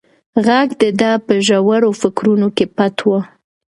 غږ 0.45 0.69
د 0.81 0.83
ده 0.99 1.11
په 1.25 1.33
ژورو 1.47 1.89
فکرونو 2.01 2.47
کې 2.55 2.65
پټ 2.77 2.97
و. 3.07 3.11